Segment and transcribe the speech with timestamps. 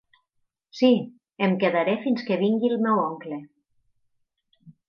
[0.77, 0.89] Sí,
[1.47, 3.41] em quedaré fins que vingui el meu oncle.